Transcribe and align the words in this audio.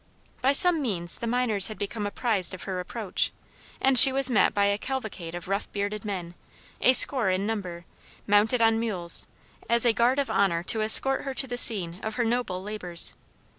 By 0.41 0.51
some 0.51 0.81
means 0.81 1.19
the 1.19 1.27
miners 1.27 1.67
had 1.67 1.77
become 1.77 2.07
apprised 2.07 2.55
of 2.55 2.63
her 2.63 2.79
approach, 2.79 3.31
and 3.79 3.99
she 3.99 4.11
was 4.11 4.31
met 4.31 4.51
by 4.51 4.65
a 4.65 4.79
cavalcade 4.79 5.35
of 5.35 5.47
rough 5.47 5.71
bearded 5.71 6.05
men, 6.05 6.33
a 6.81 6.93
score 6.93 7.29
in 7.29 7.45
number, 7.45 7.85
mounted 8.25 8.63
on 8.63 8.79
mules, 8.79 9.27
as 9.69 9.85
a 9.85 9.93
guard 9.93 10.17
of 10.17 10.27
honor 10.27 10.63
to 10.63 10.81
escort 10.81 11.21
her 11.21 11.35
to 11.35 11.45
the 11.45 11.55
scene 11.55 11.99
of 12.01 12.15
her 12.15 12.25
noble 12.25 12.63
labors. 12.63 13.13